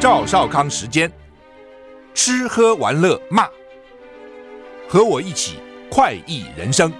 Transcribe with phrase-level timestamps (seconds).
[0.00, 1.12] 赵少康时间，
[2.14, 3.46] 吃喝玩乐骂，
[4.88, 5.58] 和我一起
[5.90, 6.90] 快意人生。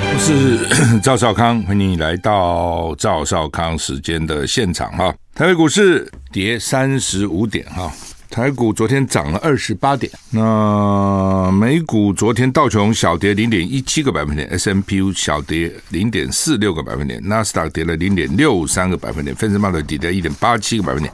[0.00, 5.14] 我是 赵少康，欢迎你来到赵少康时间的现场哈。
[5.34, 7.92] 台北股市跌三十五点哈。
[8.36, 21.10] 台股昨天涨了二十八点，那美股昨天道琼小跌零点一七个百分点，S&P 小跌零点四六个百分点，纳斯达克跌了零点六三个百分点，费城半导体跌一点八七个百分点，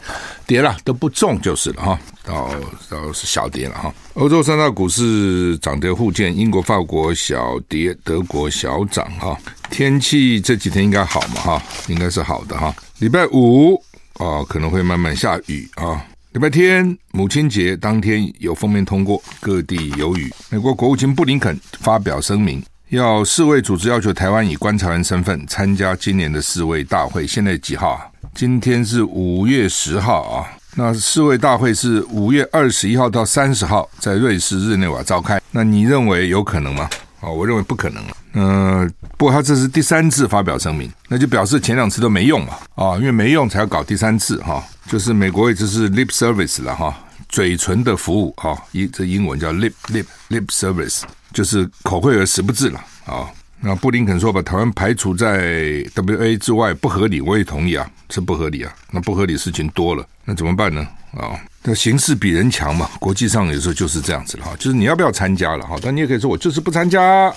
[0.49, 2.51] 跌了都不重就是了哈，到
[2.91, 3.95] 到是小跌了哈。
[4.15, 9.39] 欧洲三大股市涨跌互见，英国、法国小跌，德国小涨哈。
[9.71, 12.75] 天气这几天应该好嘛哈，应该是好的哈。
[12.99, 13.81] 礼拜五
[14.15, 16.05] 啊可能会慢慢下雨啊。
[16.33, 20.33] 礼拜天母亲节当天有封面通过，各地有雨。
[20.49, 27.27] 美国国务卿布林肯发表声明，要世卫组织要求台湾以观察员身份参加今年的世卫大会。
[27.27, 28.07] 现在几号啊？
[28.35, 30.49] 今天是五月十号啊。
[30.75, 35.39] 那世卫大会是五月二十一号到三十号在瑞士日内瓦召开。
[35.51, 36.89] 那你认为有可能吗？
[37.21, 38.17] 啊，我认为不可能了。
[38.33, 38.89] 呃，
[39.19, 42.55] 不过他这是第三次发表声明，那就表示前两次都没用嘛。
[42.75, 44.65] 啊，因为没用才要搞第三次哈。
[44.87, 46.95] 就是美国也就是 lip service 了哈，
[47.29, 51.03] 嘴唇的服务哈，一这英文叫 lip lip lip service，
[51.33, 53.29] 就是口惠而实不至了啊。
[53.61, 58.75] 那布林肯说把台湾排除在 WA 之外不合理，我也同意啊，是不合理啊。
[58.91, 60.81] 那不合理事情多了，那怎么办呢？
[61.13, 65.77] 啊，那形势比人强嘛，国际上有时候就是这样子了哈，就是你要不要参加了哈？
[65.81, 67.33] 但你也可以说我就是不参加啊，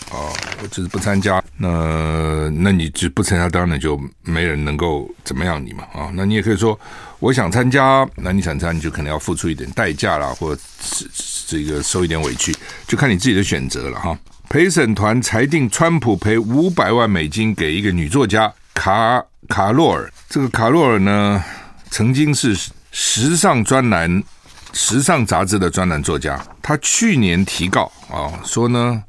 [0.63, 1.43] 我就是不参加。
[1.57, 6.09] 那那你就不参加，当然就没人能够怎么样你嘛啊。
[6.13, 6.77] 那你也可以说
[7.19, 11.07] 我想参加，那你想参加你就可能要付出一点代价啦，或者是
[11.47, 12.55] 这个受一点委屈，
[12.87, 14.17] 就看你自己的选择了哈。
[14.49, 20.11] 陪审团裁定，川普赔五百万美金给一个女作家卡卡洛尔。
[20.29, 21.43] 这个卡洛尔呢，
[21.89, 22.55] 曾经是
[22.97, 24.23] 时尚专栏、
[24.71, 26.41] 时尚杂志的专栏作家。
[26.61, 29.03] 他去年提告啊，说呢，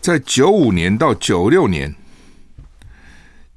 [0.00, 1.94] 在九五年到九六年，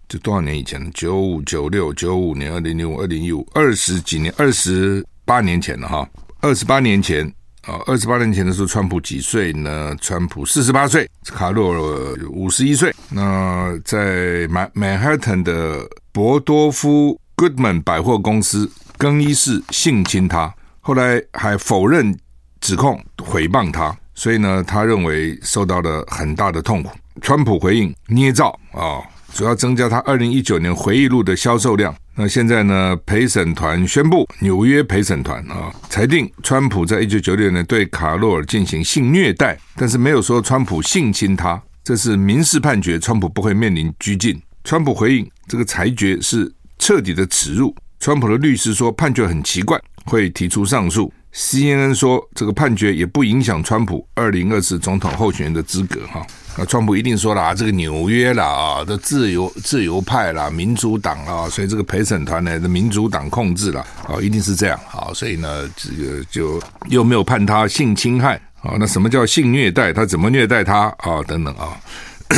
[0.07, 0.87] 这多少年以前？
[0.93, 6.07] 九五、九六、九五年、二零零五、二零一五，二十几年，二十八年前了哈，
[6.41, 7.25] 二十八年前。
[7.63, 9.95] 啊，二十八年前的时候，川普几岁呢？
[9.99, 12.93] 川普四十八岁，卡洛尔五十一岁。
[13.09, 22.13] 那在曼曼哈顿的博多夫 Goodman 百货公司更衣室性侵他，后来还否认
[22.59, 26.91] 指控，诽谤他，所以呢，他认为受到了很大的痛苦。
[27.21, 28.99] 川普回应捏造啊，
[29.33, 31.95] 主要增加他二零一九年回忆录的销售量。
[32.13, 32.93] 那现在呢？
[33.05, 44.37] 陪审团宣布，纽约陪审团啊裁定，川普在一九九六年对卡洛尔进行性虐待，但是没有说川普性侵他，这是民事判决，川普不会面临拘禁。
[44.65, 47.73] 川普回应这个裁决是彻底的耻辱。
[47.99, 51.11] 川普的律师说判决很奇怪，会提出上诉。
[51.33, 56.25] CNN 说这个判决也不影响川普二零二四总统候选人的资格哈。
[56.57, 69.93] 那川普一定说了啊，这个纽约啦啊，的自由自由派啦，民主党啊，所以这个陪审团呢，的民主党控制了啊，一定是这样啊，所以呢，这个就又没有判他性侵害啊，那什么叫性虐待？
[69.93, 71.21] 他怎么虐待他啊？
[71.27, 71.77] 等等啊，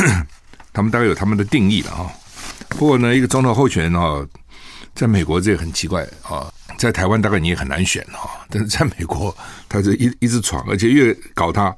[0.74, 2.10] 他们大概有他们的定义了啊。
[2.68, 4.24] 不过呢，一个总统候选人啊，
[4.94, 9.36] 在美国这也很奇怪啊，在台湾大概你也很难选啊，但是在美国
[9.68, 11.74] 他是一一直闯，而且越搞他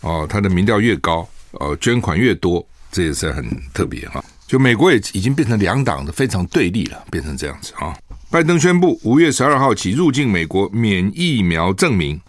[0.00, 1.28] 哦，他的民调越高。
[1.60, 4.20] 呃，捐款越多，这也是很特别哈。
[4.44, 7.96] 就美国也已经变成两党的非常对立了，变成这样子啊。
[8.28, 12.20] 拜登宣布五月十二号起入境美国免疫苗证明。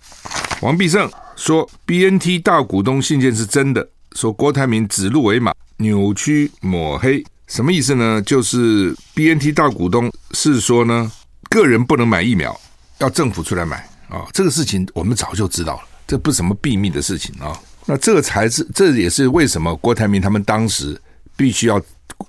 [0.62, 8.22] 王必胜说，BNT 大股东信件是真的，说郭台铭指鹿为马、扭曲抹黑，什么意思呢？
[8.24, 11.12] 就是 BNT 大股东是说呢，
[11.50, 12.60] 个人不能买疫苗，
[12.98, 14.26] 要政府出来买啊。
[14.34, 17.58] 这个事情我们早就知道了，这不是什么秘密的事情啊。
[17.86, 21.00] 那这个才是，这也是为什么郭台铭他们当时
[21.38, 21.80] 必须要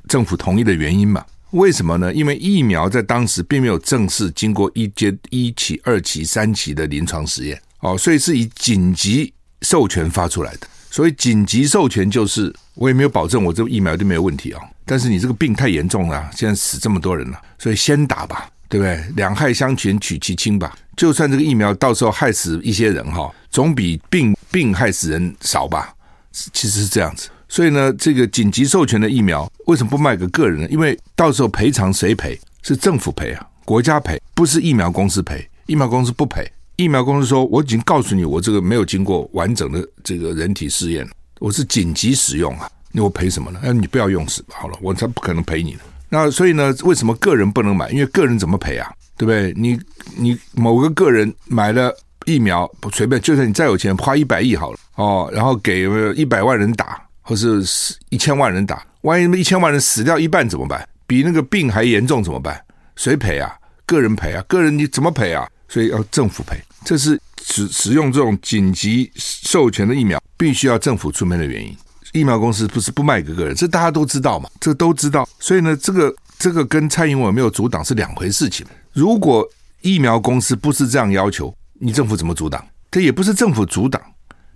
[0.07, 1.25] 政府同意的原因嘛？
[1.53, 2.13] 为什么呢？
[2.13, 9.33] 因为疫苗在当时并没有正式经过一阶、一期、二期、三期的临床实验哦，所以是以紧急
[9.63, 10.69] 授权发出来的。
[10.97, 19.05] 所以紧急授权就是我也没有保证我这个疫苗就没有问题啊，但是你这个病太严重了，现在死这么多人了，所以先打吧，对不对？
[19.15, 24.35] 两害相权取其轻吧，就算这个疫苗到时候害死一些人哈，总比病。
[24.51, 25.93] 病害死人少吧？
[26.33, 30.69] 其实是这样子，所以呢，这个紧急授权的疫苗为什么不卖给个人呢？
[30.71, 32.41] 因为到时候赔偿谁赔？
[32.63, 35.47] 是政府赔啊，国家赔，不是疫苗公司赔。
[35.67, 41.09] 疫苗公司不赔，疫苗公司说我已经告诉你，我这个没有经过完整的这个人体试验，
[41.41, 43.59] 我是紧急使用啊，那我赔什么呢？
[43.63, 45.81] 那你不要用是好了，我才不可能赔你呢。
[46.09, 47.91] 那所以呢，为什么个人不能买？
[47.91, 48.93] 因为个人怎么赔啊？
[49.17, 49.53] 对不对？
[49.57, 49.79] 你
[50.17, 51.91] 你某个个人买了
[52.27, 57.65] 疫苗，不随便，就算你再有钱，花一百亿好了哦，然后给一百万人打，或是
[58.11, 60.87] 一千万人打，万一一千万人死掉一半怎么办？
[61.07, 62.63] 比那个病还严重怎么办？
[62.97, 63.57] 谁赔啊？
[63.87, 64.45] 个人赔啊？
[64.47, 65.49] 个人你怎么赔啊？
[65.69, 66.57] 所以要政府赔。
[66.85, 71.77] 这是使使用这种紧急授权的疫苗，必须要政府出面的原因。
[72.13, 75.29] 疫苗公司不是不卖给个人，这大家都知道嘛，这都知道。
[75.39, 78.65] 所以呢，这个这个跟蔡英文有没有阻挡是两回事情。
[78.93, 79.47] 如果
[79.83, 82.65] 疫苗公司不是这样要求，你政府怎么阻挡？
[82.91, 84.01] 这也不是政府阻挡，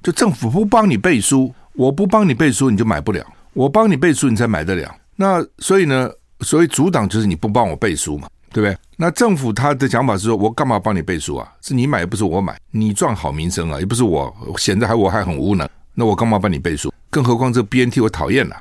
[0.03, 3.23] 就政府不帮你背书，我不帮你背书，你就买不了；
[3.53, 4.95] 我帮你背书，你才买得了。
[5.17, 6.09] 那所以呢，
[6.41, 8.76] 所谓阻挡就是你不帮我背书嘛，对不对？
[8.97, 11.50] 那政府他的想法是说，我干嘛帮你背书啊？
[11.62, 16.93] 是你买，不是我买，你赚好名声啊，也不是我，显得还我还很无能，那我干嘛帮你背书？
[17.08, 18.56] 更何况这 BNT 我讨厌了，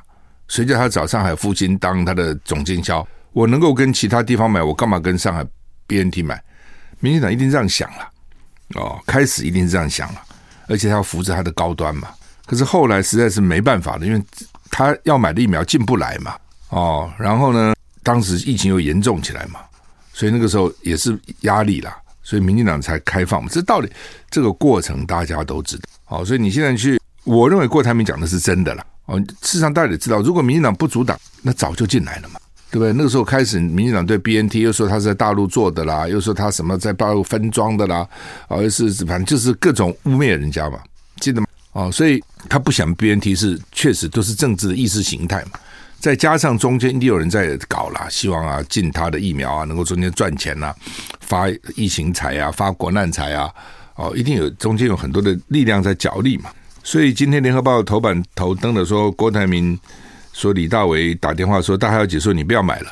[0.48, 3.06] 谁叫他找上海复星当他的总经销？
[3.32, 5.44] 我能够跟其他地方买，我干嘛跟上海
[5.86, 6.42] BNT 买？
[7.00, 8.10] 民进党一定这样想了，
[8.74, 10.20] 哦，开始一定是这样想了，
[10.68, 12.08] 而且他要扶持他的高端嘛。
[12.46, 14.22] 可是后来实在是没办法了，因为
[14.70, 16.34] 他要买的疫苗进不来嘛，
[16.70, 19.60] 哦，然后呢，当时疫情又严重起来嘛，
[20.20, 23.48] 所以那个时候也是压力啦，所以民进党才开放嘛。
[23.50, 23.90] 这道理，
[24.30, 27.00] 这个过程大家都知道，好，所以你现在去。
[27.24, 32.38] 我认为郭台铭讲的是真的啦哦，事实上大家也知道，如果民进党不阻挡，那早就进来了嘛，
[32.70, 32.92] 对不对？
[32.92, 38.06] 那个时候开始，民进党对 BNT 又说他是在大陆做的啦，又说他什么在大陆分装的啦，
[38.48, 40.78] 啊，又是反正就是各种污蔑人家嘛，
[41.18, 41.46] 记得吗？
[41.72, 45.60] 哦，所以他不想 BNT 是确实都是政治的意识形态嘛，
[46.00, 50.74] 再加上中间一定有人在搞啦，希望啊进他的疫苗啊，能够中间赚钱呐、
[51.20, 53.50] 发疫情财啊，发国难财啊，
[53.96, 56.50] 哦，一定有中间有很多的力量在角力嘛。
[56.82, 59.78] 所以今天联合报头版头登的说，郭台铭
[60.32, 62.90] 说李大为打电话说，大海要解说你不要买了。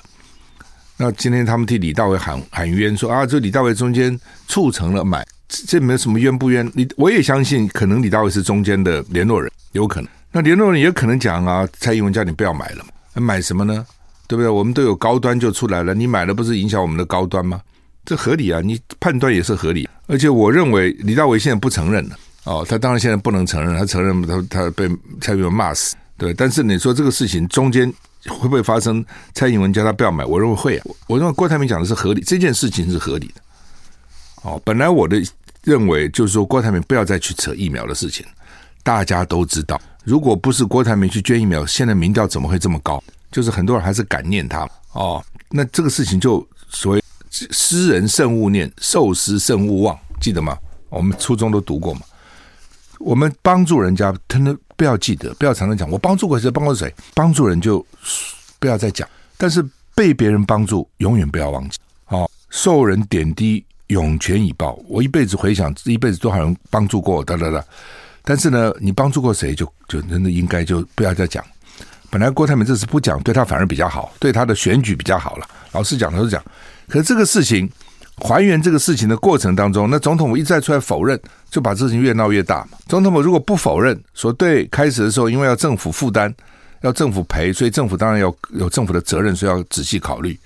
[0.99, 6.71] 那今天他们替李大为喊喊冤，说啊，这李大为中间促成了买，这没有什么冤不冤。
[6.75, 10.11] 你我也相信，可能李大为是中间的联络人，有可能。
[10.31, 13.87] 那联络人也可能讲啊，蔡英文叫你不要买了嘛，买什么呢？
[14.27, 14.49] 对不对？
[14.49, 17.61] 我们都有高端就出来了，你买了不是影响我们的高端吗？
[18.05, 19.89] 这合理啊，你判断也是合理。
[20.07, 22.17] 而且我认为李大为现在不承认了。
[22.45, 24.89] 哦，他当然现在不能承认，他承认他他被
[25.21, 26.33] 蔡英文骂死，对。
[26.33, 27.93] 但是你说这个事情中间
[28.27, 29.05] 会不会发生？
[29.35, 30.87] 蔡英文叫他不要买，我认为会啊。
[31.07, 33.41] 我认为郭台铭讲的是合理，这件事情是合理的。
[34.43, 35.23] 哦，本来我的
[35.63, 38.25] 认为就是说郭台铭不要再去扯疫苗的事情。
[38.83, 39.79] 大家都知道，
[40.09, 42.99] 如果不是郭台铭去捐疫苗，现在民调怎么会这么高？
[43.31, 44.67] 就是很多人还是感念他。
[44.93, 50.57] 哦，那这个事情就所谓施人慎勿念，受施慎勿忘，记得吗？
[50.89, 52.01] 我们初中都读过嘛。
[52.99, 57.85] 我们帮助人家，真的不要记得，不要常常讲我帮助过谁，帮过谁，帮助人就
[58.59, 59.07] 不要再讲。
[59.37, 59.63] 但是
[59.95, 61.77] 被别人帮助，永远不要忘记。
[62.07, 64.81] 哦，受人点滴，涌泉以报。
[64.89, 67.63] 我一辈子回想，一辈子多少人帮助过我，哒哒哒。
[68.29, 71.43] 但是呢，你帮助过谁，就就真的应该就不要再讲。
[72.11, 75.49] 本来郭台铭这次不讲，对他反而比较好，对他的选举比较好了。
[75.73, 76.45] 老实讲，都是讲。
[76.87, 77.67] 可是这个事情。
[78.21, 81.17] 还原这个事情的过程当中，那总统府一再出来否认，
[81.53, 82.77] 就把事情越闹越大嘛。
[82.89, 86.35] 总统府如果不否认，说对，开始的时候因为要政府负担，
[86.81, 90.37] 要政府赔，所以政府当然要有政府的责任，所以要仔细考虑。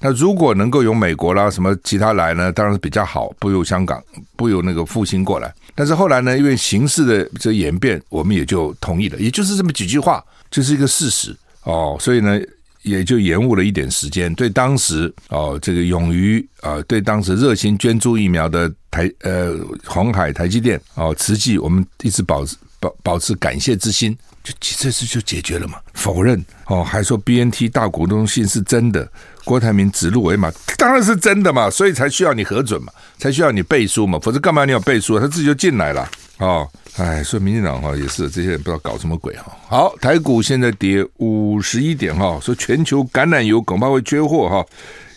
[0.00, 4.02] 那如果能够由美国啦什么其他来呢，当然是比较好，不由香港，
[4.36, 5.52] 不由那个复兴过来。
[5.74, 11.96] 但是后来呢，因为形势的这演变，我们也就同意了，也就是这么几句话，就是一个事实哦。
[12.00, 12.40] 所以呢。
[12.84, 25.78] 也就延误了一点时间，对当时哦，这个勇于啊，对当时热心捐助疫苗的台呃红海台积电哦，慈济，我们一直保持保保持感谢之心，就这次就解决了嘛。
[25.94, 29.10] 否认哦，还说 BNT 大股东信是真的，
[29.44, 35.20] 郭台铭指鹿为马，当然是真的嘛，所以才需要你核准嘛，才需要你背书嘛，否则干嘛你要背书？
[35.20, 36.08] 他自己就进来了
[36.38, 36.68] 哦。
[36.96, 39.52] 哎，说民进党哈也是这些人不知道搞什么鬼哈。
[39.68, 44.64] 好，台股现在跌五十一点哈，说全球橄榄油恐怕会缺货哈，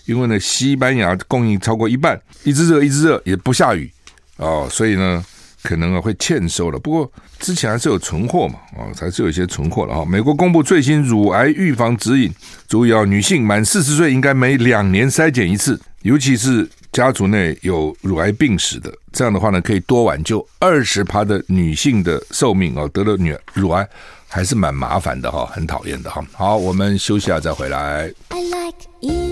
[0.06, 3.92] 因为呢西班牙供应超过一半，一直热一直热也不下雨
[4.38, 5.24] 哦，所以呢
[5.68, 6.80] 可能啊会欠收了。
[6.80, 10.06] 不过之前还是有存货嘛，哦还是有一些存货了哈。
[10.06, 12.34] 美国公布最新乳癌预防指引，
[12.70, 16.70] 注意啊，女性满四十岁应该每两年筛检一次，尤其是。
[16.94, 22.90] 家族内有乳癌病史的，这样的话呢，可以多挽救二十趴的女性的寿命哦。
[22.92, 23.88] 得了女乳癌
[24.28, 26.26] 还是蛮麻烦的哈，很讨厌的哈。
[26.34, 28.12] 好，我们休息下再回来。
[28.30, 29.27] I like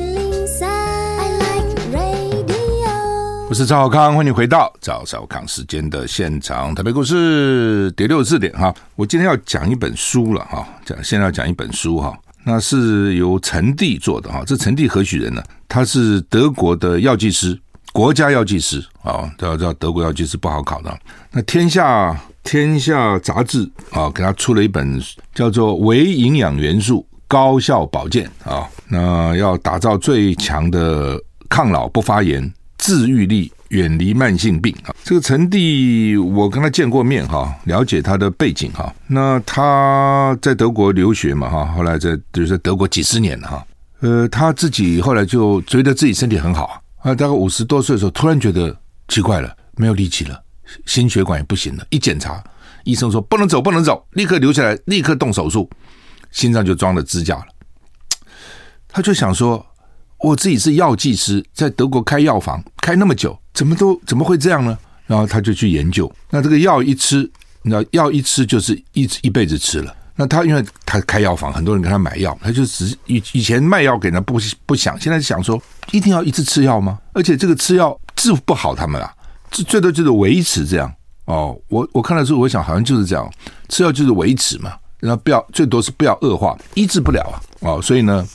[3.56, 6.76] 我是赵小康，欢迎回到赵少康时间的现场。
[6.76, 12.14] 特别故事第六十四点哈，我今天要讲一本书了哈，讲现在要讲一本书哈。
[12.44, 14.44] 那是由陈蒂做的哈。
[14.46, 15.42] 这陈蒂何许人呢？
[15.70, 17.58] 他是德国的药剂师，
[17.94, 19.32] 国家药剂师啊。
[19.38, 20.94] 大家知道德国药剂师不好考的。
[21.32, 25.02] 那天下天下杂志啊，给他出了一本
[25.34, 28.68] 叫做《微营养元素高效保健》啊。
[28.90, 32.54] 那要打造最强的抗老不发炎
[32.86, 33.52] 治愈力。
[33.70, 34.96] 远离慢性病啊！
[35.04, 38.94] 这个陈蒂，我跟他见过面哈，了解他的背景哈。
[39.08, 43.68] 那他在德国留学嘛哈，后来在就是在德国几十年了哈。
[44.02, 48.74] 呃，他自己后来就觉得自己身体很好啊，大概五十多岁的时候，突然觉得
[49.08, 50.40] 奇怪了，没有力气了，
[50.86, 51.84] 心血管也不行了。
[51.90, 52.42] 一检查，
[52.84, 55.68] 医生说不能走，不能走，立刻留下来，立刻动手术，
[56.32, 57.48] 心脏就装了支架了。
[58.88, 59.66] 他就想说，
[60.26, 63.38] 我自己是药剂师，在德国开药房开那么久。
[63.54, 64.76] 怎么都怎么会这样呢？
[65.06, 66.12] 然后他就去研究。
[66.32, 67.20] 那这个药一吃，
[67.62, 69.96] 你知道药一吃就是一一辈子吃了。
[70.16, 76.98] 那他因为他开药房，很多人给他买药，他就只以以前卖药给人不不想，现在想说一定要一直吃药吗？
[77.14, 79.14] 而且这个吃药治不好他们啊，
[79.52, 80.92] 最最多就是维持这样
[81.26, 81.56] 哦。
[81.68, 83.32] 我我看的时候，我想好像就是这样，
[83.70, 87.82] 吃药就是维持嘛，然后不要最多是不要恶化，医治不了啊哦。
[87.82, 88.28] 所以呢，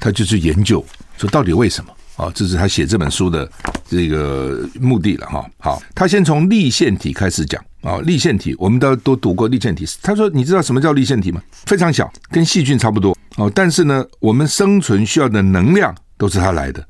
[0.00, 0.84] 他就去研究
[1.16, 1.90] 说到底为什么。
[2.16, 3.46] 啊，这是他写这本书的
[3.86, 5.44] 这个目的了哈。
[5.58, 9.86] 好，他先从粒线体开始讲啊，粒线体我们都都读过粒线体。
[10.00, 11.42] 他说：“你知道什么叫粒线体吗？
[11.66, 13.52] 非常小，跟细菌差不多哦。
[13.54, 16.82] 但是呢，我们生存需要的能量都是它来的。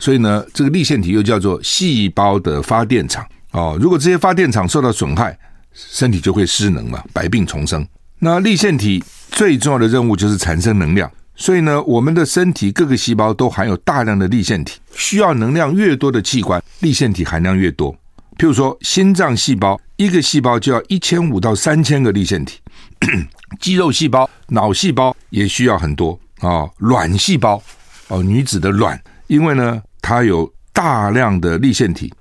[0.00, 3.78] 所以呢，这个粒线体又叫做细胞的发电厂哦。
[3.80, 5.38] 如果这些发电厂受到损害，
[5.72, 7.86] 身体就会失能嘛，百病丛生。
[8.18, 17.92] 那粒线体最重要的任务就是产生能量。”所以呢，我们的身体各个细胞都含有大量的粒线体，需要能量越多的器官，粒线体含量越多。
[18.38, 22.60] 譬如说，心脏细胞一个细胞就要一千五到三千个粒线体，
[23.60, 27.62] 肌肉细胞、脑细胞也需要很多啊、卵细胞
[28.08, 32.12] 哦，女子的卵，因为呢，它有大量的粒线体，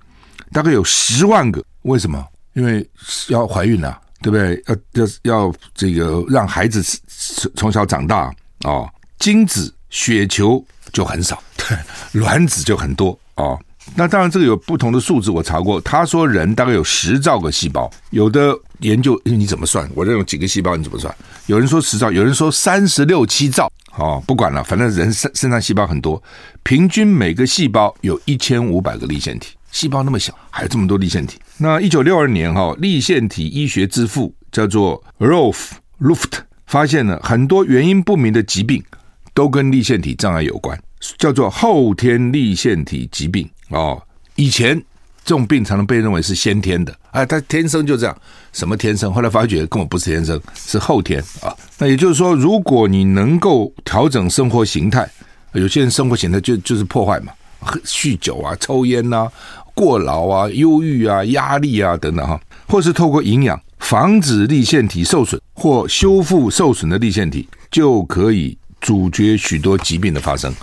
[0.52, 1.64] 大概有十万个。
[1.84, 2.24] 为什么？
[2.54, 2.88] 因为
[3.30, 4.62] 要怀孕啊，对不对？
[4.94, 6.84] 要要要这个让孩子
[7.56, 8.32] 从小长大
[8.64, 8.90] 哦。
[9.22, 11.42] 精子血球就很少，
[12.14, 13.58] 卵子就很多哦。
[13.96, 15.80] 那当然，这个有不同的数字，我查过。
[15.82, 19.88] 他说人大概有十兆个细胞，有的研究，你怎么算？
[19.94, 21.14] 我这有几个细胞，你怎么算？
[21.46, 23.72] 有人说十兆，有人说三十六七兆。
[23.98, 26.22] 哦，不管了，反正人身身上细胞很多，
[26.64, 29.50] 平均每个细胞有一千五百个粒线体。
[29.72, 31.40] 细胞那么小，还有这么多粒线体。
[31.58, 38.84] 那一九六二年哈，粒线体医学之父叫做 Rolf Luft 发现了很多原因不明的疾病。
[39.34, 40.78] 都跟粒线体障碍有关，
[41.18, 44.02] 叫做后天粒线体疾病哦。
[44.36, 44.78] 以前
[45.24, 48.18] 这种病常常被认为是先天的，哎，他天生就这样。
[48.54, 49.14] 什么天生？
[49.14, 51.56] 后来发觉根本不是天生，是后天啊。
[51.78, 55.10] 那也就是说，如果你能够调整生活形态，
[55.54, 57.32] 有些人生活形态就就是破坏嘛，
[57.86, 59.30] 酗酒啊、抽烟呐、
[59.74, 68.58] 过劳啊、忧郁啊、压力啊等等哈，或是透过营养防止粒线体受损或修复受损的粒线体，就可以。
[68.82, 70.54] 阻绝许多疾病的发生。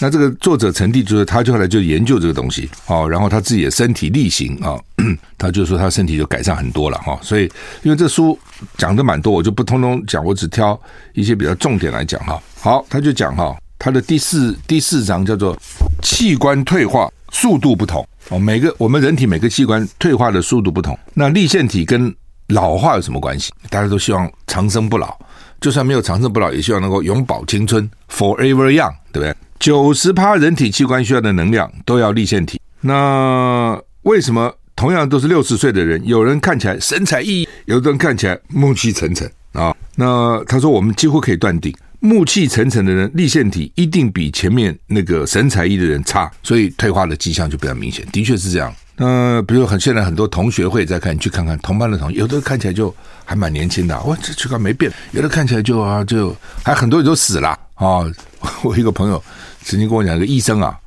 [0.00, 4.80] 那这个作者陈帝就是他，就后来就研究这个东西，哦，然后他自己的身体力行啊，
[5.36, 7.18] 他就说他身体就改善很多了哈。
[7.22, 7.42] 所以
[7.82, 8.36] 因为这书
[8.78, 10.80] 讲的蛮多，我就不通通讲，我只挑
[11.12, 12.42] 一些比较重点来讲哈。
[12.58, 15.56] 好，他就讲哈，他的第四第四章叫做
[16.02, 20.98] 器官退化速度不同哦，每个我们人体每个器官退化的速度不同。
[21.12, 22.12] 那立腺体跟
[22.48, 23.52] 老化有什么关系？
[23.68, 25.16] 大家都希望长生不老。
[25.60, 29.34] 就算没有长生不老，也希望能够永葆青春，forever young，对不对？
[29.58, 32.60] 九十趴人体器官需要的能量都要立腺体。
[32.80, 39.74] 那为什么同样都是六十岁的人，有人看起来神采奕奕，有的人看起来暮气沉沉啊？
[39.96, 41.74] 那他说，我们几乎可以断定，
[42.06, 48.06] 暮气沉沉的人，立腺体一定比前面那个神采奕的人差，所以退化的迹象就比较明显。
[48.12, 48.72] 的确是这样。
[48.98, 52.94] 那比如很现在很多同学会在看，你去看看同班的同学，有的看起来就
[53.24, 58.06] 还蛮年轻的，哇，这器官没变；有的看起来就啊，就还很多人都死了啊。
[58.62, 59.22] 我一个朋友
[59.62, 60.78] 曾经跟我讲，一个医生啊，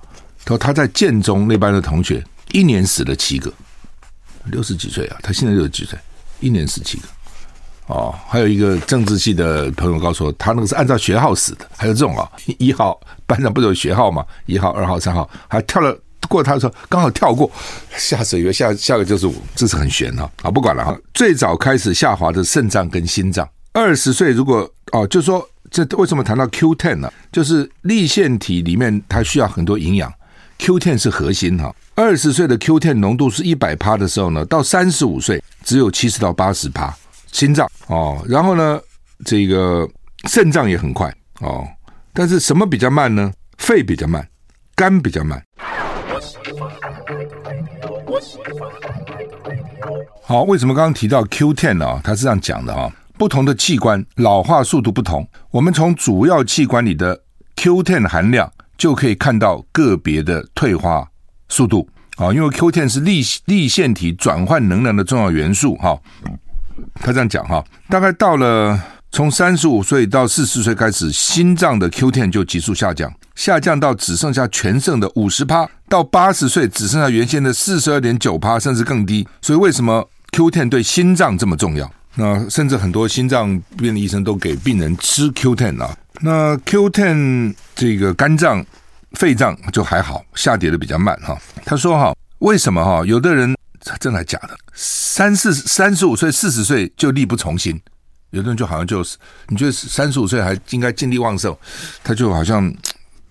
[0.46, 2.24] 他说他在建中那班的同学，
[2.54, 3.54] 一年死了七个，
[4.46, 6.00] 六十几岁啊，他现在六十几岁，
[6.40, 7.04] 一年死七个。
[7.90, 14.24] 哦，还有一个政治系的朋友告诉我，他那个是按照学号死的，还有这种啊， 一号班长不是有学号吗？
[14.46, 15.98] 一号、二号、三号，还跳了。
[16.28, 17.50] 过他的时候刚好跳过，
[17.98, 20.52] 吓死以为下下个就是我，这是很悬哈啊！
[20.52, 20.96] 不管了哈。
[21.12, 27.12] 最早开始下滑的肾脏跟心脏，二十岁如果哦，就说这为什么谈到 Q ten 呢？
[27.32, 30.14] 就是粒线体里面它需要很多营养
[30.60, 31.74] ，Q ten 是核心哈。
[31.96, 36.96] 二十岁的 Q ten 浓度是一百趴的时候呢，到三十五岁只有七十到八十趴。
[37.32, 38.80] 心脏哦，然后呢，
[39.26, 39.88] 这个
[40.28, 41.68] 肾脏也很快哦。
[42.14, 43.32] 但是什么比较慢呢？
[43.58, 44.28] 肺比较慢，
[44.76, 45.42] 肝比较慢。
[50.24, 51.88] 好，为什么刚刚提到 Q10 呢？
[51.88, 57.20] 啊，它是这样讲的啊，不同的器官老化速度不同，我们从主要器官里的
[57.56, 61.08] Q10 含量就可以看到个别的退化
[61.48, 62.34] 速度啊。
[62.34, 66.00] 因为 Q10 是粒粒线体转换能量的重要元素哈。
[66.96, 68.80] 他这样讲哈，大概到了
[69.12, 73.12] 从三十五岁到四十岁开始，心脏的 Q10 就急速下降。
[73.36, 79.28] 下降到只剩下全盛的五十趴，到八十岁只剩下原先的四十二点九趴，甚至更低。
[79.42, 81.90] 所以为什么 Q10 对心脏这么重要？
[82.16, 85.96] 那甚至很多心脏病的医生都给病人吃 Q10 啊。
[86.20, 88.66] 那 Q10 这个肝脏、
[89.14, 91.38] 肺脏就还好，下跌的比较慢哈。
[91.64, 93.06] 他说哈，为什么哈？
[93.06, 94.58] 有的人这真的假的？
[94.74, 97.82] 三四三十五岁、四十岁就力不从心，
[98.32, 99.18] 有的人就好像就是
[99.48, 101.56] 你觉得三十五岁还应该精力旺盛，
[102.04, 102.74] 他就好像。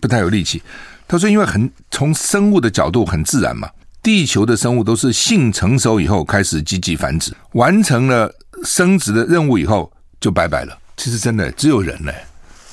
[0.00, 0.62] 不太有力气。
[1.08, 3.68] 他说：“因为很从生物的角度很自然嘛，
[4.00, 10.78] 地球的生物都是性成熟以后开始积极繁殖，完成了生殖的任务以后就拜拜了。
[10.96, 12.12] 其实真的只有人呢，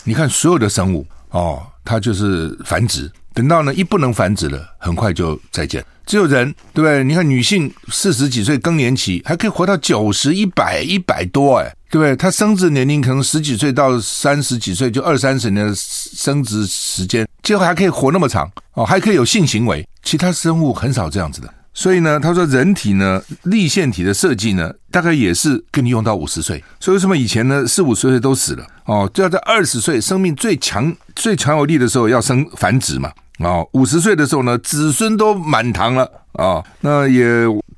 [0.03, 5.83] 你看所有的生物哦，它就是繁殖，等到呢一不能繁殖了，很快就再见。
[6.05, 7.03] 只有人，对不对？
[7.03, 12.13] 你看女性四十几岁更年期还可以活到九十、一百、一百多，哎。”对不对？
[12.13, 19.87] 她生殖年龄可能十几岁到三十几岁，就二三十年的生殖时间，最后还可以活那么长哦，还可以有性行为。
[20.03, 21.53] 其他生物很少这样子的。
[21.73, 26.61] 所以呢，他说人体呢，立腺体的设计呢，大概也是给你用到五十岁。
[26.81, 33.09] 所以为什么以前呢，四五十岁都死了哦，就要在二十岁生命最强、最强有力的时候要生繁殖嘛。
[33.39, 37.23] 啊，五十岁的时候呢，子孙都满堂了啊、那也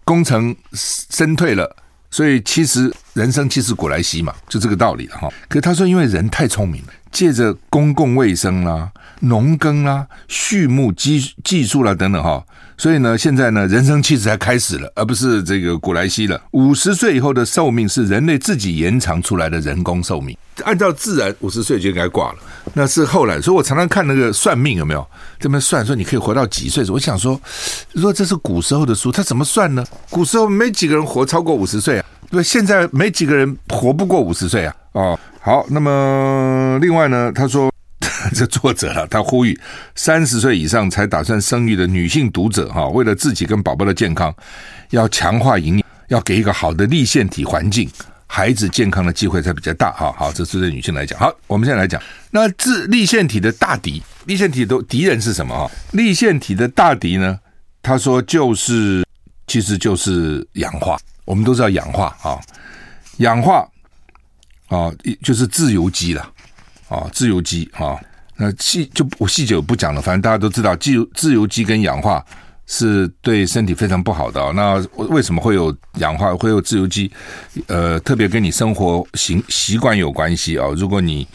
[0.04, 1.76] 功成身退了。
[2.10, 5.28] 所以其实人生其实古来稀嘛，就这个道理哈。
[5.50, 12.44] 可他说，因为人太聪明了，借着公共卫生啦、农耕啦、畜牧技技术啦等等哈，
[12.78, 16.40] 所以呢，现在呢，人生其实才开始了，而不是这个古来稀了。
[16.52, 22.38] 五十岁以后的寿命是人类自己延长出来的人工寿命，按照自然五十岁就应该挂了，
[22.74, 23.42] 那是后来。
[23.42, 25.06] 所以我常常看那个算命有没有
[25.40, 26.86] 这么算，说你可以活到几岁？
[26.90, 27.40] 我想说，
[27.94, 29.84] 如果这是古时候的书，他怎么算呢？
[30.10, 32.06] 古时候没几个人活超过五十岁啊。
[32.30, 34.76] 对，现在没几个人活不过五十岁啊！
[34.92, 37.72] 哦，好，那么另外呢，他说
[38.34, 39.60] 这作者了，他呼吁
[39.96, 44.34] 三十岁以上才打算生育的女性读者哈，为了自己跟宝宝的健康，
[44.90, 47.90] 要强化营养，要给一个好的粒线体环境，
[48.26, 50.14] 孩子健康的机会才比较大哈。
[50.18, 51.20] 好，这是对女性来讲。
[51.20, 52.02] 好，我们现在来讲，
[52.32, 55.72] 那这粒线体的大敌，粒线体的敌人是什么啊？
[55.92, 57.40] 粒线体的大敌呢？
[57.82, 59.06] 他说就是，
[59.48, 60.98] 其实就是氧化。
[61.24, 62.40] 我们都知道氧化啊，
[63.18, 63.68] 氧化
[64.68, 66.30] 啊，就是自由基了
[66.88, 67.96] 啊，自由基啊。
[68.36, 72.24] 那细就我细节不讲了，反正大家都知道，自由自由基跟氧化
[72.68, 74.54] 是对身体非常不好的。
[74.54, 77.12] 那为什么会有氧化，会有自由基？
[77.66, 80.68] 呃，特别跟你生活习习惯有关系啊。
[80.76, 81.28] 如果你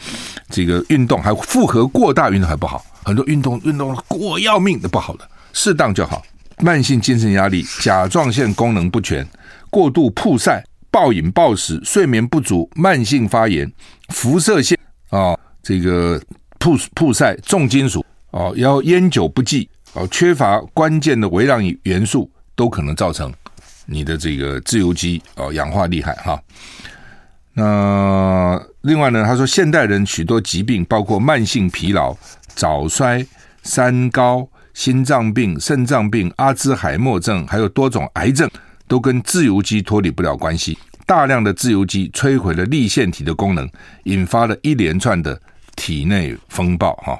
[0.49, 6.23] 这个运动还负荷过大，运动还不好，很多运动运动过要命的不好的，适当就好。
[6.59, 9.27] 慢性精神压力、甲状腺功能不全。
[9.69, 13.69] 过度曝晒、暴饮暴食、睡眠不足、慢性发炎、
[14.09, 14.77] 辐射线，
[15.63, 16.21] 这个
[16.59, 23.33] 曝曝晒、重金属哦，然后烟酒不忌哦，缺乏关键的微量元素，都可能造成
[23.87, 26.39] 你的这个自由基哦氧化厉害哈。
[27.53, 32.15] 那另外呢，他说现代人许多疾病，包括慢性疲劳、
[32.47, 33.25] 早衰、
[33.63, 38.47] 三高、心脏病、肾脏病、阿兹海默症，还有多种癌症。
[38.85, 43.67] 都跟自由基脱离不了关系，大量的自由基摧毁了粒线体的功能，
[44.03, 45.41] 引发了一连串的
[45.75, 46.93] 体内风暴。
[46.95, 47.19] 哈，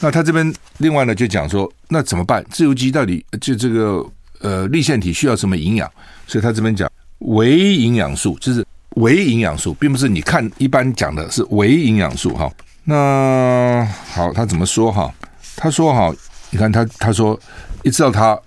[0.00, 2.44] 那他这边另外呢就讲说，那怎么办？
[2.50, 4.04] 自由基到底就这个
[4.40, 5.90] 呃立腺体需要什么营养？
[6.26, 8.64] 所以他这边讲微营养素，就是
[8.96, 12.34] 微营养素，并不是你看一般讲的是微营养素。
[12.34, 12.50] 哈，
[12.84, 14.92] 那好，他怎么说？
[14.92, 15.12] 哈，
[15.56, 16.14] 他说哈，
[16.50, 17.38] 你看他他说
[17.82, 18.38] 一直到他。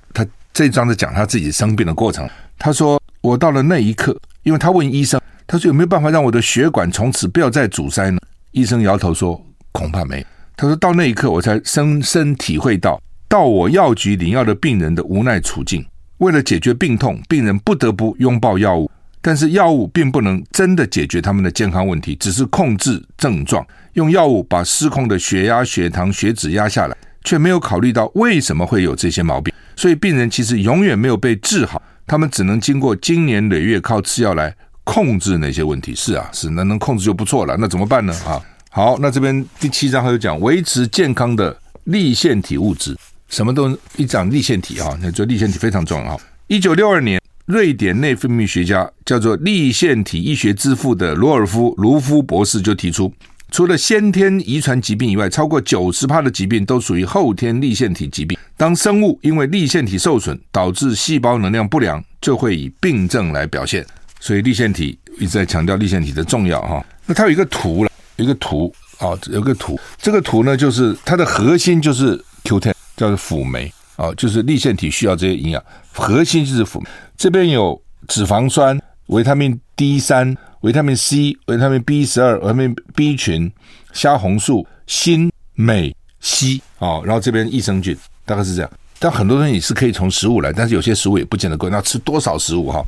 [0.53, 2.29] 这一章在讲他自己生病的过程。
[2.59, 4.13] 他说：“我到了那一刻，
[4.43, 5.17] 因为他问医生，
[5.47, 8.19] 他说有没有办法让我的血管从此不要再阻塞呢？”
[8.51, 15.85] 医生摇头说：“恐怕没。”他说到那一刻，我才深深体会到到我药局领药的病人的无奈处境。
[16.17, 29.51] 为了解决病痛，病人不得不拥抱药物，但是药物并不能真的解决他们的健康问题，只是控制症状，用药物把失控的血压、血糖、血脂压下来，却没有考虑到为什么会有这些毛病。
[29.75, 34.55] 所以病人其实永远没有被治好，他们只能经过经年累月靠吃药来
[34.91, 35.95] 控制那些问题。
[35.95, 37.55] 是啊，是那能控制就不错了。
[37.57, 38.13] 那怎么办呢？
[38.25, 42.97] 啊，好，那这边第七章还有讲维持健康的粒线体物质，
[43.29, 46.19] 什么都一讲粒线体啊，那这粒线体非常重要。
[46.47, 53.13] 一九六二年，瑞典内分泌学家叫做粒线体医学之父的罗尔夫卢夫博士就提出，
[53.49, 58.37] 除了先天遗传疾病以外，超过九十趴的疾病都属于后天粒线体疾病。
[58.57, 63.85] 当生物因为粒线体受损导致细胞能量不良，就会以病症来表现。
[64.21, 66.85] 所以立腺体一直在强调立腺体的重要哈。
[67.05, 67.91] 那它有一个图了。
[68.17, 76.87] 一个图啊，有个图，这个图呢，就是它的核心就是 Q10，叫做辅酶啊，就是立腺体需要这些营养，核心就是辅酶。
[77.17, 83.51] 这边有脂肪酸、维他命 D 三、维他命 C、维他命 B 十二、维他命 B 群、
[83.91, 88.69] 虾红素、锌、镁、硒啊，然后这边益生菌，大概是这样。
[88.99, 91.69] 但很多东西是可以从食物来，但是有些食物也不见得够。
[91.69, 92.85] 那吃多少食物哈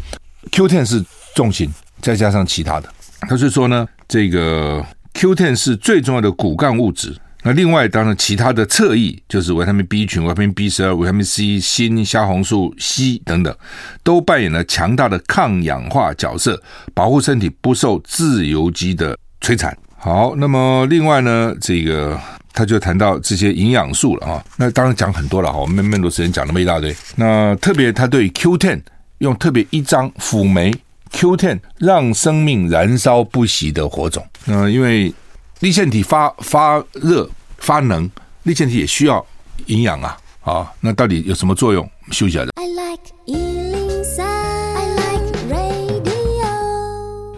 [0.51, 1.03] ？Q10 是
[1.35, 1.69] 重心，
[2.01, 2.89] 再加上其他的。
[3.21, 4.85] 他是说呢，这个。
[5.15, 13.55] Q10 是最重要的骨干物质，那另外当然其他的侧翼就是维他命 B 群、维他命 B 十二、维他命 C、锌、虾红素、硒等等，
[14.01, 16.59] 都扮演了强大的抗氧化角色，
[16.95, 19.77] 保护身体不受自由基的摧残。
[19.95, 22.19] 好，那么另外呢，这个
[22.51, 26.93] 他就谈到这些营养素了啊，那当然讲很多了哈，我们没那么多时间讲那么一大堆。
[27.15, 28.81] 那特别他对 Q10
[29.19, 30.73] 用特别一张辅酶。
[31.13, 34.25] Q10 让生命燃烧不息的火种。
[34.45, 35.13] 那因为
[35.61, 38.09] 立腺体发发热发能，
[38.43, 39.25] 立腺体也需要
[39.67, 40.17] 营养啊。
[40.41, 41.89] 啊，那到底有什么作用？
[42.11, 42.45] 休息一下。
[42.55, 46.45] I like 103, I like radio。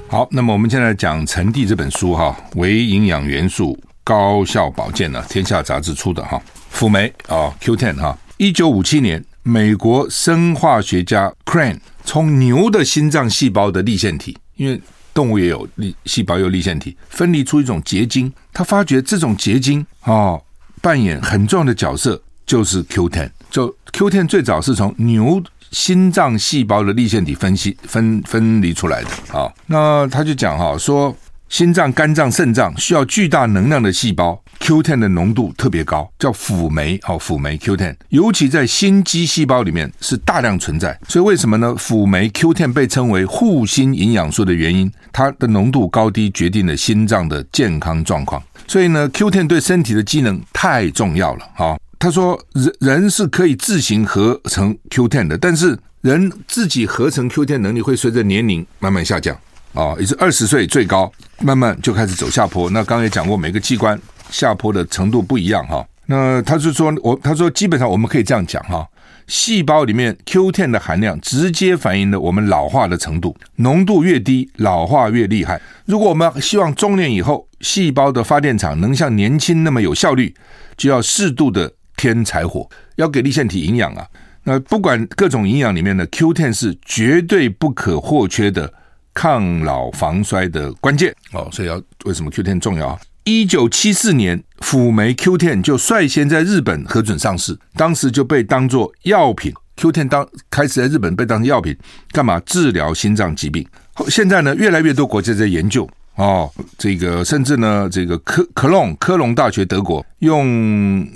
[0.09, 11.77] 好，那么我们现在讲《陈蒂》这本书哈，微营养元素高效保健呢，天下杂志出的哈，辅酶啊 Q10 哈，一九五七年，美国生化学家 Crane。
[12.05, 14.79] 从牛的心脏细胞的粒线体，因为
[15.13, 18.31] 动物也有粒细胞，有粒线体，分离出一种结晶。
[18.53, 20.41] 他发觉这种结晶哦，
[20.81, 23.29] 扮演很重要的角色，就是 Q10。
[23.49, 25.41] 就 Q10 最早是从牛
[25.71, 29.09] 心脏细胞的粒线体分析分分离出来的。
[29.37, 31.15] 啊，那他就讲哈，说
[31.49, 34.41] 心脏、肝脏、肾脏需要巨大能量的细胞。
[34.59, 40.99] Q10 的浓度特别高，叫辅酶哦，辅酶 Q10，尤其在心肌细胞里面是大量存在。
[41.07, 41.75] 所以为什么呢？
[41.77, 48.41] 辅酶 Q10 被称为护心营养素的原因，它的浓度高低决定了心脏的健康状况。
[48.67, 51.45] 所以呢，Q10 对身体的机能太重要了。
[51.55, 59.37] 啊，他说人人是可以自行合成 Q10 的，但是人自己合成 Q10 能力会随着年龄慢慢下降
[59.73, 62.69] 啊，也是二十岁最高，慢慢就开始走下坡。
[62.69, 63.99] 那刚刚也讲过，每个器官。
[64.35, 68.85] 下坡的程度不一样哈，那他是说，我他说基本上我们可以这样讲哈，
[69.27, 75.61] 细胞里面 Q10 的含量直接反映了我们老化的程度，浓度越低，老化越厉害。
[75.85, 80.35] 如果我们希望中年以后细胞的发电厂能像年轻那么有效率，
[80.75, 84.05] 就要适度的添柴火，要给粒线体营养啊。
[84.43, 88.71] 那不管各种营养里面的 Q10 是绝对不可或缺的
[89.13, 92.99] 抗老防衰的关键哦，所以要为什么 Q10 重要？
[93.25, 99.51] 一九七四年，辅酶 Q10 就率先在日本核准上市，当时就被当作药品。
[99.77, 101.75] Q10 当开始在日本被当成药品，
[102.11, 103.65] 干嘛治疗心脏疾病？
[104.09, 110.45] 现在呢，越来越多国家在研究哦，这个甚至呢，这个科科隆科隆大学德国用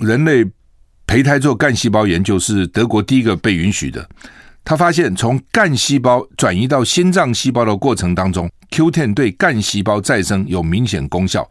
[0.00, 0.44] 人类
[1.06, 4.04] 胚胎做干细胞研究，是德国第一个被允许的。
[4.64, 11.48] 他发现，从干细胞转移到心脏细胞的过程当中，Q10 对干细胞再生有明显功效。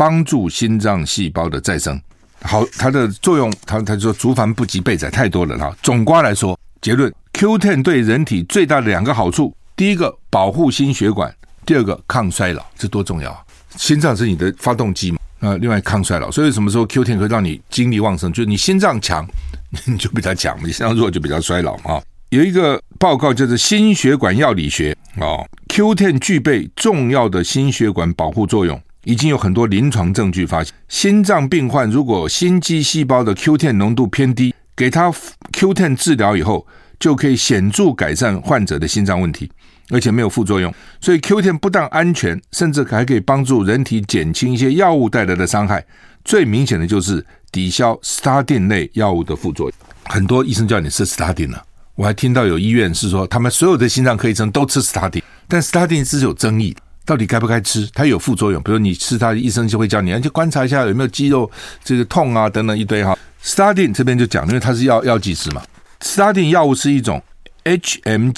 [0.00, 2.00] 帮助心脏细胞的再生，
[2.40, 5.76] 好，它的作用，他他说竹繁不及备载太多了哈。
[5.82, 11.30] 总瓜来说，结论：Q10 对人体最大的两个好处，第一个保护心血管，
[11.66, 13.44] 第二个抗衰老，这多重要啊！
[13.76, 18.32] 心脏是你的发动机嘛，那，另外抗衰老，所以什么时候 Q10 会让你精力旺盛？
[18.32, 19.28] 就是你心脏强，
[19.84, 22.00] 你就比较强；你心脏弱就比较衰老啊。
[22.30, 28.80] 有一个报告叫做《心血管药理学》啊，Q10 具备重要的心血管保护作用。
[29.04, 35.12] 已经有很多临床证据发现，心脏病患如果心肌细胞的 Q10 浓度偏低，给他
[35.52, 36.66] Q10 治疗以后，
[36.98, 39.50] 就可以显著改善患者的心脏问题，
[39.88, 40.72] 而且没有副作用。
[41.00, 45.84] 所以 Q10 不但安全，甚至还可以帮助人体减轻一些药物带来的伤害。
[46.22, 49.78] 最明显的就是抵消 Statin 类药物的副作用。
[50.04, 51.62] 很多医生叫你吃 Statin 了，
[51.94, 56.82] 我还听到有医院是说，他们所有的心脏科医生都吃 Statin，但 Statin 是有争议的。
[57.10, 57.90] 到底该不该吃？
[57.92, 61.50] 它有副作用，比如你吃它，医生就会叫你，去观察一下有没有肌肉
[61.82, 63.18] 这个痛啊等等一堆哈。
[63.42, 65.60] Statin 这边就讲，因为它是药药剂师嘛。
[66.00, 67.20] Statin 药物是一种
[67.64, 68.36] hmghcoa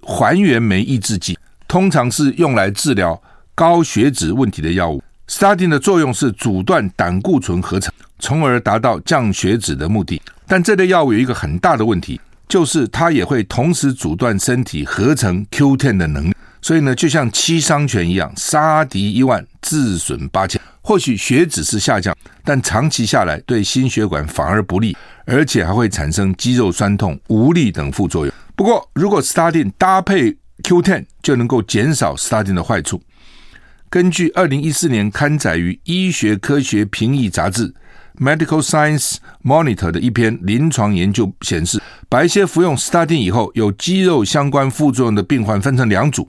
[0.00, 3.22] 还原酶抑制剂，通常是用来治疗
[3.54, 5.04] 高血脂问题的药物。
[5.28, 10.18] 斯大丁的作用是阻断胆固醇合成，从而达到降血脂的目的。
[10.46, 16.34] 但这类药物有一个很大的问题，就是它也会同时阻断身体合成 Q10 的能力。
[16.62, 20.60] 所以呢，就像七伤拳一样，杀敌一万，自损八千。
[20.80, 24.96] 或许血脂是下降，但长期下来对心血管反而不利，
[25.26, 28.34] 而且还会产生肌肉酸痛、无力等副作用。
[28.56, 33.02] 不过，如果斯大丁搭配 Q10，就能够减少斯大丁的坏处。
[33.88, 37.68] 根据二零一四年刊载于《医学科学评议杂志》
[38.22, 46.28] （Medical Science Monitor） 的一篇临床研究显示，把一些服用斯大丁以后有肌肉相关副作用的病患分成两组，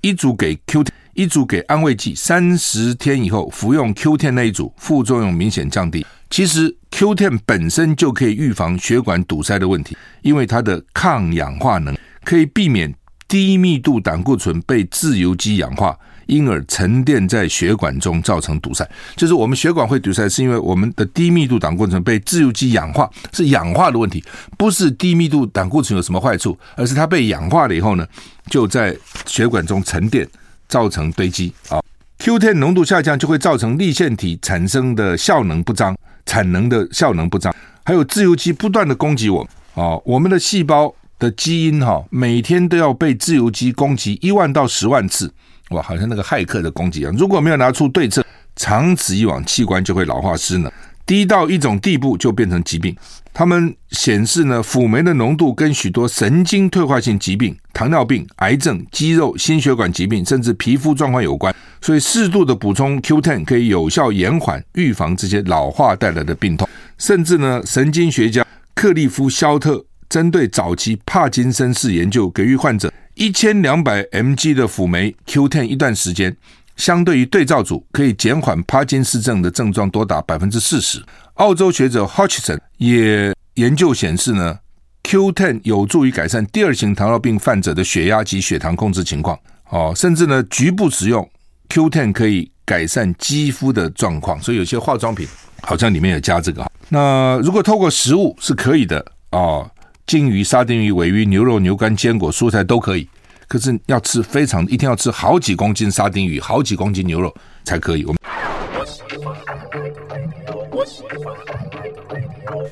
[0.00, 2.14] 一组给 Q10，一组给安慰剂。
[2.14, 6.06] 三十天以后服用 Q10 那一组，副作用明显降低。
[6.30, 12.94] 其实 Q10 本身就可以预防血管堵塞的问题，因为它的抗氧化能可以避免
[13.26, 15.98] 低密度胆固醇被自由基氧化。
[16.32, 18.88] 因而沉淀在血管中，造成堵塞。
[19.14, 24.24] 就是我们血管会堵塞，是因为我们的低密度胆固醇被自由基氧化，是氧化的问题，
[24.56, 28.06] 不是低密度胆固醇有什么坏处，而是它被氧化了以后呢，
[28.46, 30.26] 就在血管中沉淀，
[30.68, 31.80] 造成堆积啊。
[32.18, 45.32] Q10 浓度下降就会造成粒线体产生的效能不彰，产能的效能不彰，还有自由基不断的攻击我啊，我们的细胞的基因哈，每天都要被自由基攻击一万到十万次。
[45.72, 48.24] 哇，好像那个骇客的攻击一样，如果没有拿出对策，
[48.56, 50.70] 长此以往，器官就会老化失能，
[51.06, 52.94] 低到一种地步就变成疾病。
[53.34, 61.54] 他们显示呢，辅酶的浓度跟许多神经退化性疾病、糖尿病、癌症、肌肉、心血管疾病，甚至皮肤状况有关。
[61.80, 66.68] 所以适度的补充 Q10 可以有效延缓、预防这些老化带来的病痛。
[66.98, 69.82] 甚至呢，神经学家克利夫·肖特
[70.12, 72.92] 针对早期帕金森氏研究，给予患者。
[73.14, 76.36] 一千两百 mg 的辅酶 Q10 一段时间，
[76.76, 81.02] 相对于对照组，可以减缓帕金斯症的症状多达百分之四十。
[81.36, 84.58] 澳洲学者 Hodgson 也研究显示呢
[85.04, 89.38] ，Q10 有助于改善第二型糖尿病患者的血压及血糖控制情况。
[89.70, 91.26] 哦，甚至呢，局部使用
[91.70, 94.38] Q10 可以改善肌肤的状况。
[94.42, 95.26] 所以有些化妆品
[95.62, 96.70] 好像里面有加这个。
[96.90, 99.66] 那如果透过食物是可以的哦。
[100.06, 103.08] 金鱼、沙丁鱼、鮪鱼、牛肉、牛肝、坚果、蔬菜都可以，
[103.48, 107.34] 可是要吃非常一天要吃好几公斤沙丁鱼、好几公斤牛肉
[107.64, 108.04] 才可以。
[108.04, 108.18] 我们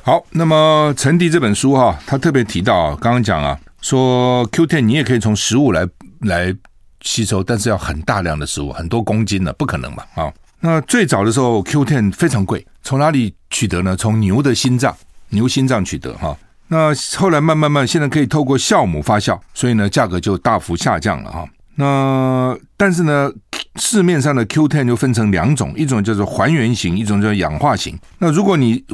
[0.03, 5.87] 好，那么陈迪这本书哈，他特别提到啊，刚刚讲啊，说 Q Ten 你也可以从食物来
[6.21, 6.55] 来
[7.03, 10.33] 吸收，但是要很大量的食物，很多公斤的，不可能嘛啊。
[10.59, 13.97] 那最早的时候 Q Ten 非常贵，从哪里取得呢？
[13.97, 14.95] 从牛的心脏，
[15.29, 16.37] 牛心脏取得哈。
[16.73, 21.45] 那后来慢慢慢，现在可以透过酵母发酵，所以呢，价格就大幅下降了哈。
[21.75, 23.29] 那但是呢，
[23.77, 27.99] 市面上的 Q10 就分成两种，一种叫做还原型，一种叫氧化型。
[28.19, 28.85] 那如果你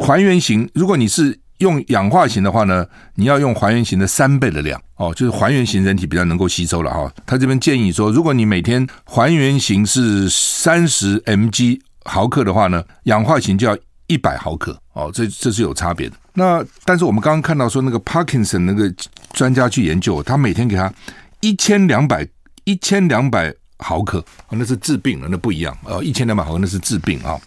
[0.00, 2.86] 还原型，如果你是用氧化型的话呢，
[3.16, 7.12] 你要用还原型的三倍的量哦，就是还原型人体比较能够吸收了哈。
[7.26, 13.76] 他这边建议说，如果你每天还原型是三十 mg 毫克的话呢，氧化型就要
[14.08, 16.16] 一百毫克哦，这这是有差别的。
[16.34, 18.92] 那但是我们刚刚看到说那个 Parkinson 那个
[19.32, 20.92] 专家去研究，他每天给他
[21.40, 22.26] 一千两百
[22.64, 27.38] 一千两百毫克，那是治病了，那不一样哦，一千两百毫克那是治病啊。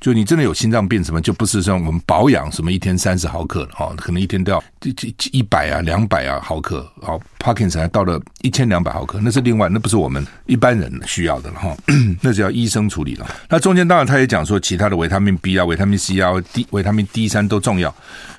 [0.00, 4.94] 就你真的有心脏病什么，就不是像我们保养什么一天三十毫克的哈，可能一天都要一
[5.32, 11.76] 一百啊两百啊毫克，好，Parkinson 到了一千两百毫克，那是另外，那不是我们一般人需要的了哈，
[12.22, 13.26] 那是要医生处理了。
[13.48, 17.92] 那中间当然他也讲说，其他的维他命 B 啊、维他命 C 啊、D 维他命 D 三都重要。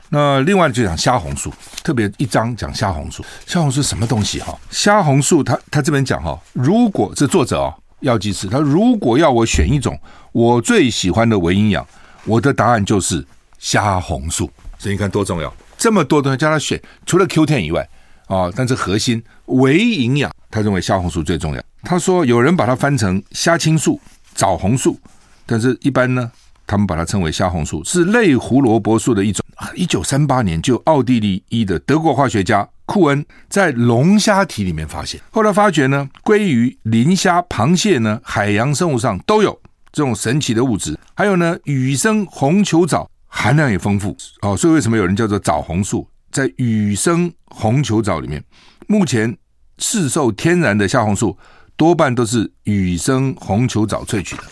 [0.07, 4.57] 那另外就讲虾红素，特别一章讲虾红素，虾红素什么东西哈？
[4.71, 7.73] 虾红素他他这边讲哈，如果这作者哦。
[8.01, 9.93] 药剂师，他如果要我选一种
[10.31, 11.85] 我最喜欢的维营养，
[12.25, 13.25] 我的答案就是
[13.57, 14.49] 虾红素。
[14.77, 17.87] 所以你看多重要，这么多东西叫他选，除了 Q10 以外
[18.27, 21.61] 啊，但是核心维营养，他认为虾红素最重要。
[21.83, 23.99] 他说有人把它翻成虾青素、
[24.33, 24.99] 枣红素，
[25.45, 26.31] 但是一般呢，
[26.65, 29.43] 他们把它称为虾红素，是类胡萝卜素的一种。
[29.75, 32.67] 一九三八年就奥地利裔的德国化学家。
[32.85, 39.55] 库恩在龙虾体里面发现，后来发觉呢，鲑鱼、磷虾、螃蟹呢，海洋生物上都有
[39.99, 40.97] 这种神奇的物质。
[41.13, 46.07] 还有呢，羽生红球藻含量也丰富哦，所以为什么有人叫做枣红素？
[46.31, 48.41] 在羽生红球藻里面，
[48.87, 49.37] 目前
[49.77, 51.37] 市售天然的虾红素
[51.75, 54.43] 多半都是羽生红球藻萃取的，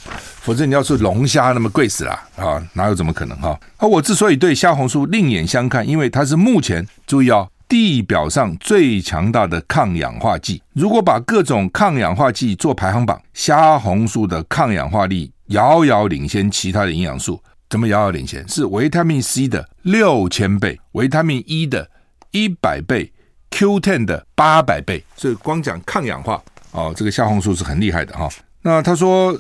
[0.42, 3.58] 否则你要是龙虾那么贵死了啊，哪有怎么可能哈？
[3.78, 7.48] 而我之所以对虾红素另眼相看，因为它是目前注意哦。
[7.70, 17.42] 地表上最强大的抗氧化剂，如果把各种抗氧化剂做排行榜，虾红素的抗氧化力遥遥领先其他的营养素。
[17.70, 18.48] 怎么遥遥领先？
[18.48, 21.92] 是维他命 C 的六千倍，维他命 E 的
[22.32, 23.12] 一百倍
[23.52, 25.04] ，Q10 的八百倍。
[25.18, 28.30] 所以光讲抗氧化哦，这个虾红素是很厉害的哈、
[28.62, 29.38] 那他说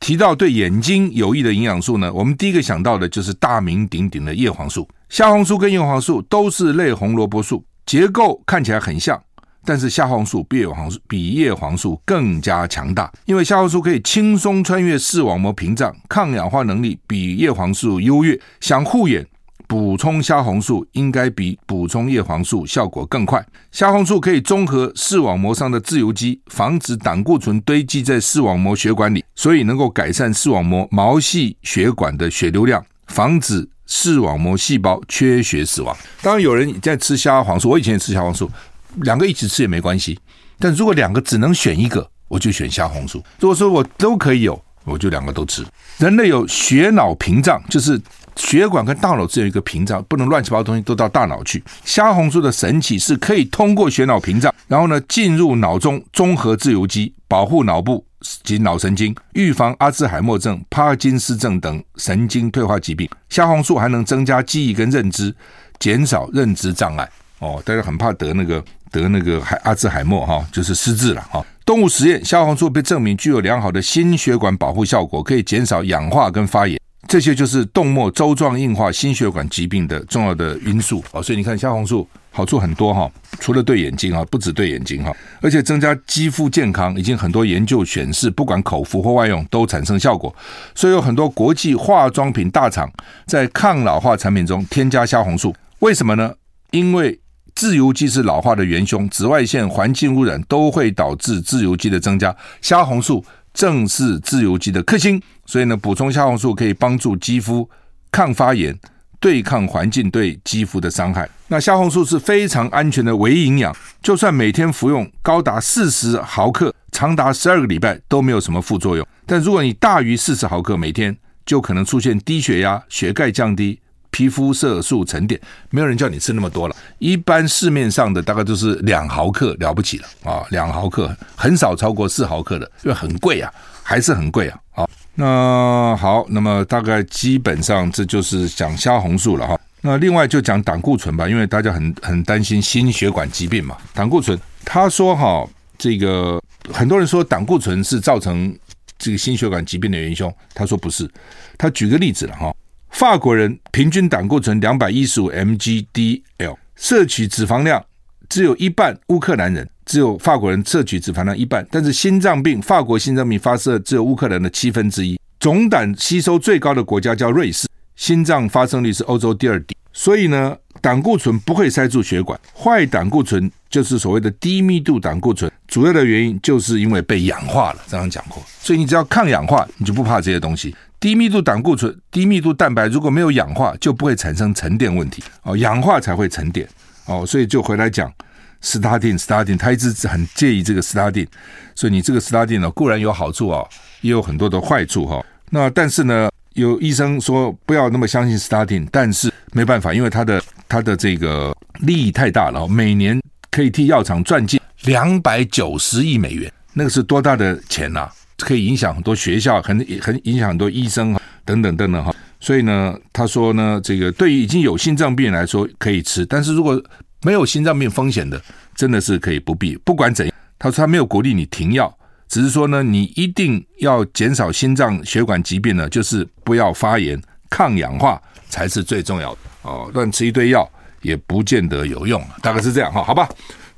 [0.00, 4.88] 提到对眼睛有益的营养素呢，我们第一个想到的就是大名鼎鼎的叶黄素。
[5.08, 9.22] 虾红素跟叶黄素都是类红萝卜素，结构看起来很像。
[9.64, 18.38] 但是虾红素比叶黄素比叶黄素更加强大，因为虾红素可以轻松穿越视网膜屏障，抗氧化能力比叶黄素优越。
[18.60, 19.26] 想护眼，
[19.68, 23.44] 补充虾红素应该比补充叶黄素效果更快。
[23.70, 35.96] 虾红素可以中和视网膜上的自由基，防止胆固醇堆积在视网膜血管里，所以能够改善视网膜毛细血管的血流量，防止视网膜细胞缺血死亡。
[36.22, 38.50] 当然，有人在吃虾黄素，我以前也吃虾黄素。
[38.96, 40.18] 两个一起吃也没关系，
[40.58, 43.22] 但如果两个只能选一个，我就选虾红素。
[43.38, 45.64] 如果说我都可以有，我就两个都吃。
[45.98, 48.00] 人类有血脑屏障，就是
[48.36, 51.62] 血管跟大脑只有一个屏障，不能乱七八糟东西都到大脑去。
[51.84, 58.04] 虾红素的神奇是可以通过血脑屏障，然后呢进入脑中，中和自由基，保护脑部
[58.42, 63.08] 及脑神经，预防阿兹海默症、帕金斯症等神经退化疾病。
[63.28, 65.34] 虾红素还能增加记忆跟认知，
[65.78, 67.10] 减少认知障碍。
[67.40, 68.62] 哦，大家很怕得那个。
[68.90, 71.44] 得那个海阿兹海默哈，就是失智了哈。
[71.64, 81.22] 动物实验，虾黄素被证明具有良好的心血管保护效果，可以减少氧化跟发炎，这些就是动脉粥状硬化、心血管疾病的重要的因素啊。
[81.22, 90.34] 所以你看，虾红素好处很多哈，除了对眼睛哈，不止对眼睛哈，而且增加肌肤健康，已经很多研究显示，不管口服或外用都产生效果。
[90.74, 92.90] 所以有很多国际化妆品大厂
[93.26, 96.32] 在抗老化产品中添加虾红素，为什么呢？
[96.72, 97.18] 因为
[97.60, 102.34] 自由基是老化的元凶，紫外线、环境污染都会导致自由基的增加。
[102.62, 107.68] 虾红素正是自由基的克星，所以呢，补充虾红素可以帮助肌肤
[108.10, 108.74] 抗发炎，
[109.20, 111.28] 对抗环境对肌肤的伤害。
[111.48, 119.06] 那虾红素是非常安全的微营养，就算每天服用高达四十毫克，长达十二个礼拜都没有什么副作用。
[119.26, 123.78] 但如果你大于四十毫克每天，就可能出现低血压、血钙降低。
[124.10, 126.76] 皮肤色素沉淀，没有人叫你吃那么多了。
[126.98, 134.58] 一般市面上的大概都是两毫克了不起了啊，两毫克很少超过四毫克的，因为很贵啊，还是很贵啊。
[134.72, 139.58] 好，那好，那么大概基本上这就是讲虾红素了哈。
[139.82, 143.76] 那另外就讲胆固醇吧，因为大家很很担心心血管疾病嘛。
[143.94, 146.42] 胆固醇，他说哈，这个
[146.72, 148.54] 很多人说胆固醇是造成
[148.98, 151.10] 这个心血管疾病的元凶，他说不是，
[151.56, 152.54] 他举个例子了哈。
[152.90, 157.82] 法国人平均胆固醇两百一十五 mg/dl，摄取脂肪量
[158.28, 165.18] 只有一半；乌克兰人只有法国人摄取脂肪量一半，但是心脏病，法国心脏病发生只有乌克兰的七分之一。
[165.38, 169.74] 总胆吸收最高的国家叫瑞士，心脏发生率是欧洲第二低。
[169.92, 177.80] 所以呢，胆固醇不会塞住血管，坏胆固醇就是所谓的低密度胆固醇，主要的原因就是因为被氧化了。
[177.88, 180.74] 这样讲过，所以你只要抗氧化，你就不怕这些东西。
[181.00, 186.68] 低密度胆固醇、低密度蛋白如果没有氧化，就不会产生沉淀问题哦，氧化才会沉淀
[187.06, 188.12] 哦，所以就回来讲
[188.60, 191.26] 斯塔丁，斯塔丁，他一直很介意这个斯塔丁，
[191.74, 193.64] 所以你这个 statin 呢固然有好处啊，
[194.02, 195.24] 也有很多的坏处哈。
[195.48, 203.18] 那但是呢，有医生说不要那么相信斯塔丁，但是没办法，因为它的它的这个利益太大了，每年
[203.50, 208.06] 可以替药厂赚进两百九十亿美元，那个是多大的钱呐？
[208.44, 212.14] 可以影响很多学校，很很影响很多医生等等等等哈。
[212.40, 216.82] 所以呢，他说呢，这个对于已经有心脏病来说可以吃，但是如果
[217.22, 218.40] 没有心脏病风险的，
[218.74, 219.76] 真的是可以不必。
[219.84, 221.94] 不管怎样，他说他没有鼓励你停药，
[222.28, 229.90] 只是说呢，你一定要减少心脏血管疾病呢，就是不要发炎、抗氧化才是最重要的哦。
[229.92, 230.66] 乱吃一堆药
[231.02, 233.28] 也不见得有用，大概是这样哈，好吧。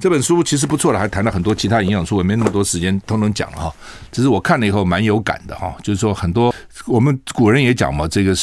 [0.03, 3.73] 这本书其实不错的，还谈了很多其他营养素，也没那么多时间通通讲了哈。
[4.11, 6.53] 只是我看了以后蛮有感的哈，就是说很多
[6.89, 8.35] 我们古人也讲嘛，这个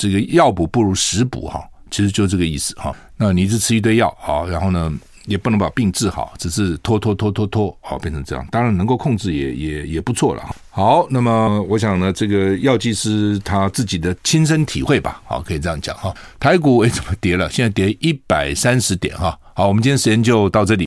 [0.00, 2.92] 这个药补不如食补哈，其实就这个意思哈。
[3.16, 4.92] 那你一直吃一堆药好，然后呢，
[5.26, 8.44] 也不能把病治好，只是拖拖拖拖拖，好变成这样。
[8.50, 10.42] 当然能够控制也也也不错了。
[10.68, 16.12] 好，那么我想呢，这个药剂师他自己的亲身体会吧，好，可以这样讲哈。
[16.40, 17.48] 台股诶怎么跌了？
[17.48, 19.38] 现在跌一百三十点哈。
[19.56, 20.82] 好，我们今天时间就到这里。